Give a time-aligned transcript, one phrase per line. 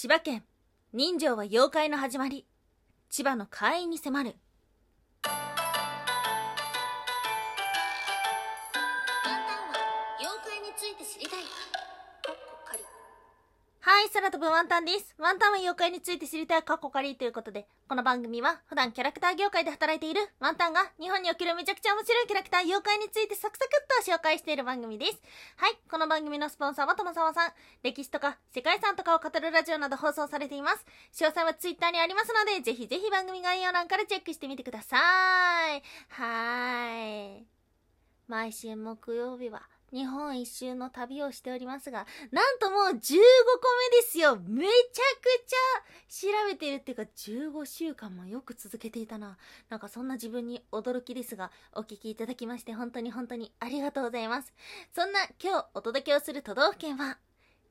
[0.00, 0.42] 千葉県。
[0.94, 2.46] 人情は妖怪の始まり。
[3.10, 4.36] 千葉の会員に迫る。
[14.12, 15.14] 空飛ぶワンタンです。
[15.18, 25.22] ワンタンは妖怪について知りたい過去仮ということでこの番組は普段キャラクター業界で働いているワンタンが日本におけるめちゃくちゃ面白いキャラクター妖怪についてサクサクっと紹介している番組です。
[25.56, 27.52] はいこの番組のスポンサーは友沢さん。
[27.84, 30.84] 歴史とか世界遺産とかを語るラジオなど放送されています。
[31.14, 35.82] 詳細はツイッターにありますのでぜひぜひ番組概要欄からチェックしてみてください。
[36.08, 37.46] はーい。
[38.26, 39.62] 毎週木曜日は
[39.92, 45.56] 日本一周の旅をしておりますが、なんともう15個目ですよめちゃくちゃ
[46.08, 49.36] 調べてるっていうか15週間もよく続けていたな。
[49.68, 54.52] なんかそんな自分に驚きですが、お聞きいただきまして本当に本当にありがとうございます。
[54.94, 57.18] そんな今日お届けをする都道府県は、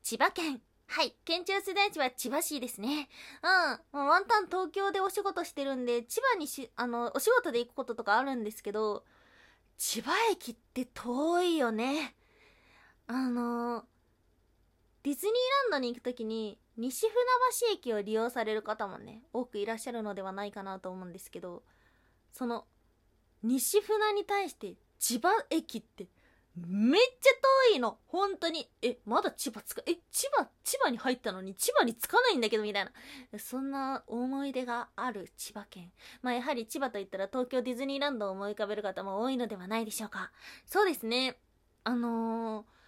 [0.04, 0.62] 千葉県。
[0.92, 1.14] はい。
[1.24, 3.10] 県庁所在地は千葉市ですね。
[3.94, 4.00] うん。
[4.00, 9.06] もうワンタン東京でお仕事してるんで、千葉にし、あの、お仕事で行くこととかあるんですけど、
[9.78, 12.16] 千葉駅って遠いよね。
[13.12, 13.86] あの、
[15.02, 15.36] ディズニー
[15.72, 17.12] ランドに行くときに、西船
[17.68, 21.64] 橋駅を利用される方もね、多くいらっしゃるのではないかなと思うんですけど、
[22.32, 22.66] その、
[23.42, 26.06] 西船に対して千葉駅って、
[26.56, 27.30] めっちゃ
[27.72, 28.70] 遠いの本当に。
[28.84, 32.92] え、まだ千葉つか、え、千葉、千葉に入ったのに千葉に着かないんだけど、みたいな。
[33.40, 35.92] そんな思い出がある千葉県。
[36.22, 40.32] まあやはり千葉といったら東京ディズニーランドを思い浮かべる方も多いのではないでしょうか。
[40.68, 41.40] そうですね。
[41.86, 42.79] あのー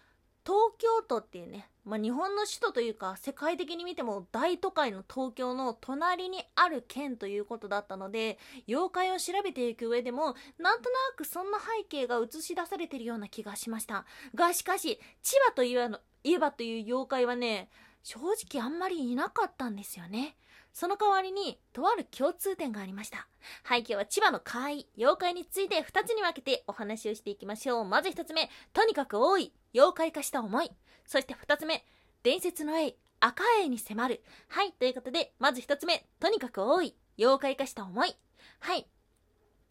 [0.46, 14.06] 東京都っていうね、まあ、日本の首都というか世界的に見ても大都会の東京の隣にある県ということだったので妖怪を調べていく上でもなんとなくそんな背景が映し出されてるような気がしました。
[14.34, 17.70] がしかし千葉といえば言えばという妖怪はね
[18.04, 20.36] 正直あんまりいなかったんですよね。
[20.74, 23.28] その代わりにとある共通点がありました。
[23.64, 27.86] はい今日は千葉の怪妖怪について2つに分けてお話をしていきましょう。
[27.86, 30.72] まず1つ目とにかく多い妖怪化した思い。
[31.06, 31.84] そして2つ目
[32.24, 34.24] 伝説の絵赤絵に迫る。
[34.48, 38.16] はいということでまず1つ目とにかく多い妖怪化した思い。
[38.60, 38.88] はい。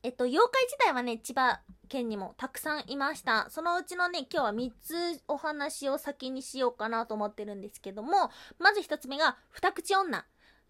[0.03, 3.49] えっと妖怪自体はね千葉県にもたくさんいました。
[3.51, 10.25] そのうちのね今日は3つお話を先にしようかなと思ってるんですけどもまず1つ目が二口女。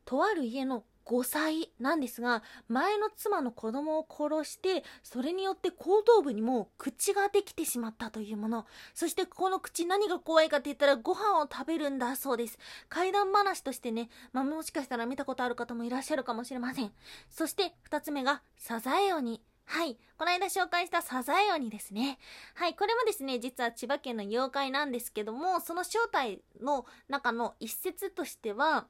[0.05, 16.93] とある家の5歳なんですが前の妻の子供を殺してそれによって後頭部にも口ができてしまったというものそしてこの口何が怖いかって言ったらご飯を食べるんだそうです怪談話としてね、まあ、もしかしたら見たことある方もいらっしゃるかもしれません
[17.29, 19.97] そして2つ目がサザエ鬼はい。
[20.19, 22.19] この間紹介したサザエ鬼ですね。
[22.55, 22.75] はい。
[22.75, 28.89] これもですね、実は千葉県の妖怪なんですけども、その正体の中の一節としては、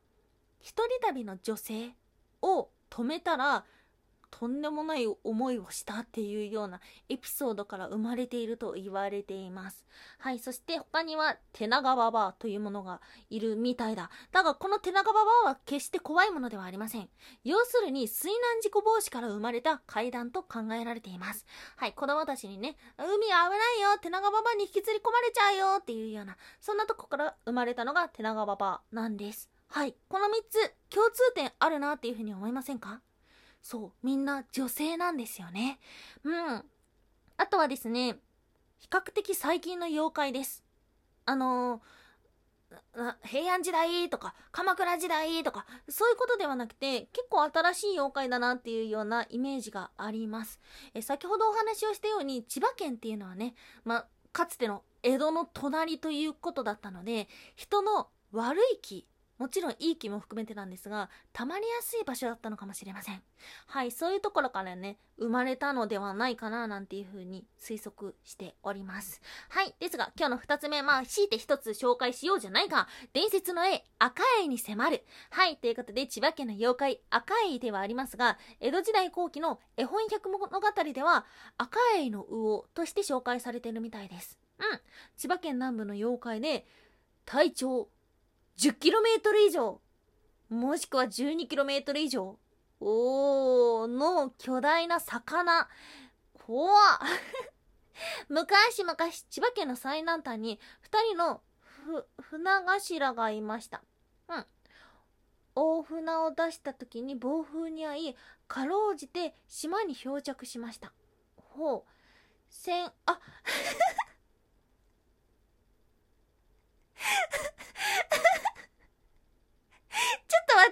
[0.60, 1.94] 一人旅の女性
[2.42, 3.64] を止めたら
[4.30, 9.84] とんでもない思いをしたっていうようなエピソードから生まれていると言われています。
[10.18, 14.10] はいそして他には手長ババアというものがいるみたいだ。
[14.32, 17.08] だがこの手長ババアは決して怖いものではありません。
[17.44, 21.44] 要するに水難事故防止から生まれた階段と考えられています。
[21.76, 29.50] はい子供たちにね海危ないよ手長ババアに引きずり込まれちゃうよっていうようなそんなとこから生まれたのが手長ババアなんです。
[29.70, 29.94] はい。
[30.08, 33.00] この3つ、共通点あるなっていうふうに思いませんか？
[33.62, 33.92] そう。
[34.02, 35.78] みんな女性なんですよね。
[36.24, 36.64] うん。
[37.36, 38.18] あとはですね、
[38.78, 40.64] 比較的最近の妖怪です。
[41.24, 50.60] あのー、平安時代とか鎌倉時代とかそういうことではなくて結構新しい妖怪だなっていうようなイメージがあります
[50.94, 53.54] え先ほどお話をしたように千葉県っていうのはね、
[53.84, 59.04] まかつての江戸の隣ということだったので人の悪い気
[59.40, 63.22] もちろんいい気も含めてなんですが溜まりやすい場所だったのかもしれません。
[63.66, 69.22] はいそういうところからね生まれたのではないかななんていうふうに推測しております。
[69.48, 75.06] はいですが今日の2つ目まあ強いて1つ紹介しようじゃないか伝説の絵赤絵に迫る。
[75.30, 80.60] はいということで千葉県の妖怪赤絵ではありますが江戸時代後期の絵本百物語
[80.92, 81.24] では
[81.56, 84.38] 赤絵の魚として紹介されているみたいです。
[84.58, 84.80] うん
[85.16, 86.66] 千葉県南部の妖怪で
[87.24, 87.88] 体長
[88.60, 88.92] 10km
[89.48, 89.80] 以上。
[90.50, 92.38] もしくは 12km 以上。
[92.78, 95.66] おーの巨大な魚。
[96.34, 96.98] 怖っ。
[98.28, 98.96] 昔々
[99.30, 103.82] 千葉県の最南端に2人のふ船頭がいました。
[104.28, 104.46] うん。
[105.54, 108.14] 大船を出した時に暴風に遭い
[108.46, 110.92] かろうじて島に漂着しました。
[111.36, 111.90] ほう。
[112.50, 113.20] せんあ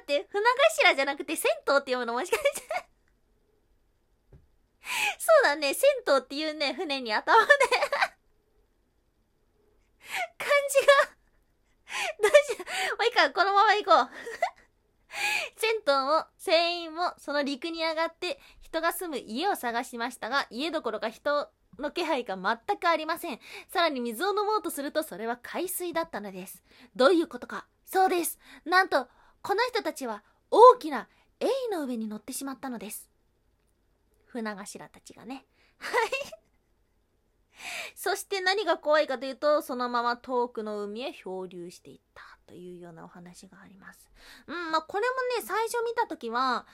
[0.09, 0.43] って、船
[0.89, 2.63] 頭じゃなくて銭湯って読むのもしかして。
[5.19, 7.53] そうだね、銭湯っていうね、船に頭で。
[10.39, 10.95] 漢字が、
[12.23, 12.65] どうしよ
[12.95, 12.97] う。
[12.97, 14.09] もういいか、このまま行こう。
[15.57, 23.41] 銭湯も、船員も、その陸に上がって、人が住む家を探しましたが、家どころか人の気配が全くありません。
[23.69, 26.63] さらに水を飲もうとすると、それは海水だったのです。
[26.97, 27.67] どういうことか。
[27.85, 28.39] そうです。
[28.65, 29.09] なんと、
[29.49, 31.09] この人たちは、大きな
[31.41, 33.09] エイの上に乗ってしまったのです。
[34.27, 35.47] 船頭たちがね。
[35.79, 36.11] はい。
[37.97, 44.11] そして何が怖いかというと、そのまま遠くの海へ漂流していったというようなお話があります。
[44.49, 46.67] うん、まあこれもね、最初見たときは、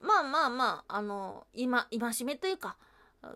[0.00, 2.78] まあまあまあ、あの、今、戒めというか、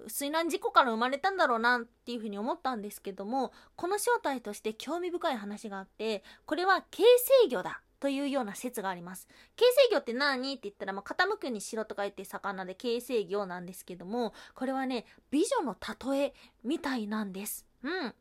[0.08, 7.02] 水難事故から生まれたんだろうなっていうふうに思ったんですけども、この正体として興味深い話があって、これは形
[7.42, 9.28] 成魚だというような説があります。
[9.54, 15.76] 形成魚って何って言ったら、まあ、傾くにしろと書いて魚で形成魚なんですけども、これはね、美女の
[16.12, 16.34] 例え
[16.64, 17.64] みたいなんです。
[17.84, 18.12] うん。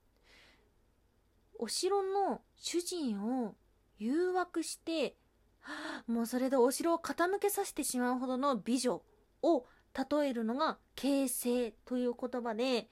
[1.58, 3.56] お城の主人を
[3.98, 5.18] 誘惑して、
[6.06, 9.02] もうそれでお城を傾けさせてしまうほどの美女
[9.42, 9.66] を
[10.12, 12.92] 例えるのが形成という言葉で、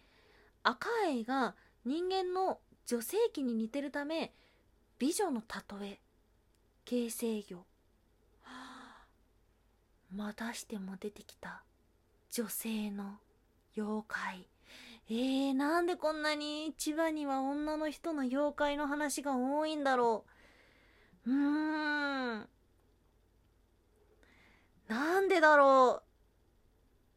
[0.64, 1.56] 赤愛が
[1.86, 4.34] 人間の女性器に似てるため、
[4.98, 5.44] 美女の
[5.80, 6.02] 例え、
[6.90, 7.66] 形成魚。
[10.12, 11.62] またしても出てきた
[12.32, 13.20] 女性の
[13.78, 14.48] 妖怪。
[15.08, 20.26] えー、なんでこんなに千葉には女の人の妖怪の話が多いんだろ
[21.28, 21.30] う。
[21.30, 22.50] うーん。
[24.88, 26.04] なんでだろう。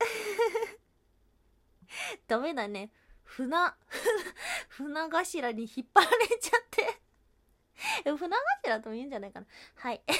[2.29, 2.91] ダメだね。
[3.25, 3.57] 船、
[4.69, 7.02] 船頭に引っ張られちゃって。
[8.05, 9.47] 船頭とも言うんじゃないかな。
[9.77, 10.03] はい。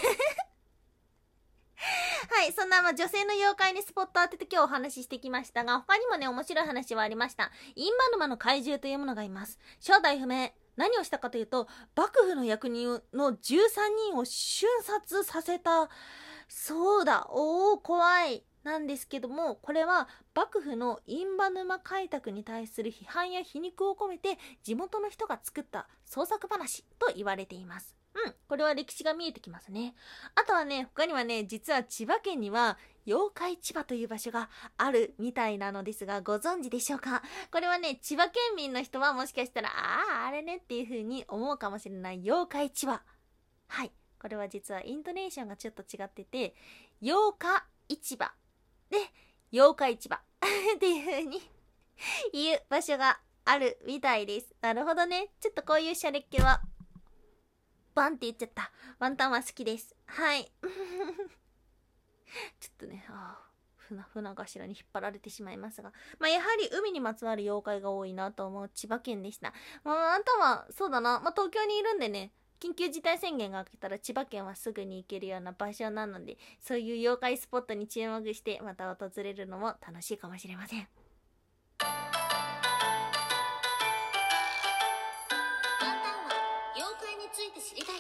[2.31, 7.51] はい、そんなまあ女性の妖怪にスポット当てて今日お話ししてきましたが、他にもね、面白い話はありました。
[7.75, 9.59] インバヌマの怪獣というものがいます。
[9.81, 10.53] 正体不明。
[10.77, 13.37] 何をしたかというと、幕府の役人の13
[14.11, 15.91] 人を瞬殺させた。
[16.49, 18.45] そうだ、おー、怖い。
[18.65, 27.97] なんですけども、これは幕府のインバ沼開拓に対する批判や皮肉を込めて地元の人が作った創作話と言われています。
[28.15, 29.95] うん、これは歴史が見えてきますね。
[30.35, 32.77] あとはね、他にはね、実は千葉県には
[33.07, 37.23] 妖怪千葉という場所があるみたいなのですが、ご存知でしょうか？
[37.51, 43.03] これはね、千葉県民の人はもしかしたら、ああ、あれねっていう風に思うかもしれない妖怪千葉。
[43.69, 43.93] はい。
[44.21, 46.55] これは実はイントネーションがちょっと違ってて、
[47.03, 48.31] 妖怪市場
[48.93, 48.99] で、
[49.51, 50.17] 妖怪市場
[50.77, 51.41] っていう風に
[52.31, 54.55] 言う場所があるみたいです。
[54.61, 55.33] なるほどね。
[55.41, 56.61] ちょっとこういうシャレっ気は、
[57.95, 58.71] バンって言っちゃった。
[58.99, 59.97] ワンタンは好きです。
[60.05, 60.53] はい。
[62.61, 65.95] ちょっとね、ああ、船、船頭に引っ張られてしまいますが。
[66.19, 69.55] まあ、やはり海にまつわる妖怪が多いなと思う千葉県でした。
[69.85, 71.21] まあ、あんたは、そうだな。
[71.21, 80.79] まあ、東京にいるんでね、緊急事態宣言が明けたら千葉県はすぐに行けるような場所なので、そういう妖怪スポットに注目してまた訪れるのも楽しいかもしれません。
[80.79, 80.89] ワン
[81.81, 81.91] タン
[85.91, 86.31] は
[86.77, 87.97] 妖怪について知りたい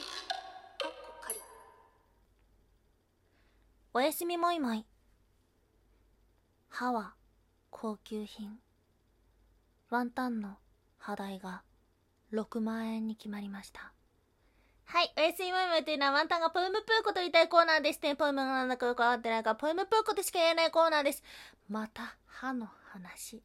[3.95, 4.87] おやすみもいもい。
[6.69, 7.15] 歯は
[7.71, 8.61] 高級品。
[9.91, 10.57] ワンタンの
[10.99, 11.65] 歯代が
[12.33, 13.93] 6万円に決まりました。
[14.85, 15.13] はい。
[15.17, 18.15] おやすみもいもいというのはワンタンがポエムプーコと言いたいコーナーですね。
[18.15, 21.23] ポエムがなんだかよくわかってないから、ポエムプーコとしか言えないコーナーです。
[21.69, 23.43] また歯の話。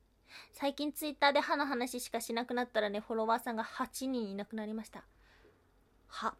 [0.51, 5.03] 最近ツイッターで歯の話しかしなくなったらね、フォロワーさんが8人いなくなりました。
[6.07, 6.35] 歯。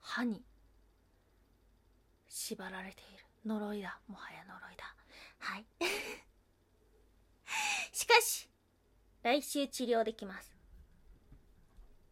[0.00, 0.44] 歯に
[2.28, 3.24] 縛られている。
[3.44, 3.98] 呪いだ。
[4.08, 4.94] もはや呪いだ。
[5.38, 5.66] はい。
[7.92, 8.48] しかし、
[9.22, 10.55] 来週治療できます。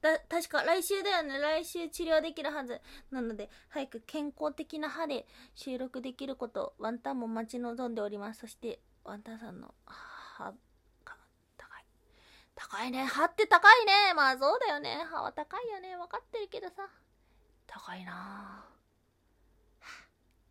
[0.04, 1.38] だ、確か来週だよね。
[1.38, 2.82] 来週治療できるはず。
[3.11, 8.40] なので、早く健康的な歯で収録できること、ワンタンも待ち望んでおります。
[8.40, 10.52] そして、ワンタンさんの歯
[11.06, 11.16] が
[11.56, 11.87] 高い。
[12.54, 13.04] 高いね。
[13.04, 14.12] 歯って高いね。
[14.14, 15.06] まあそうだよね。
[15.08, 15.96] 歯は高いよね。
[15.96, 16.87] わかってるけどさ。
[17.66, 18.66] 高いな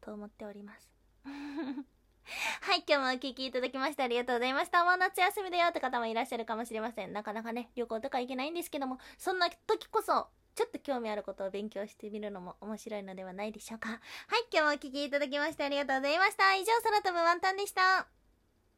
[0.02, 0.04] ぁ。
[0.04, 0.90] と思っております。
[2.62, 4.84] はい、今日もお聴きいただきましてありがとうございました。
[4.84, 7.14] もう夏休みだよって方もいらっしゃるかもしれません。
[7.14, 13.90] なかなかね、旅行とか行けないんですけども、そんな時こそ、ちょっと興味あることを勉強してみるのも面白いのではないでしょうか。
[13.90, 14.00] はい、
[14.52, 16.56] 今日もお聴きいただきましてありがとうございました。
[16.56, 18.23] 以上、空飛ぶワンタンでした。